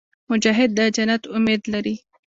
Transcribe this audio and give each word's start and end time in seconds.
مجاهد 0.29 0.69
د 0.77 0.79
جنت 0.95 1.23
امید 1.35 1.61
لري. 1.73 1.95